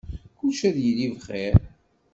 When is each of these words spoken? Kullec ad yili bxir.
Kullec 0.37 0.59
ad 0.69 0.77
yili 0.83 1.07
bxir. 1.15 1.55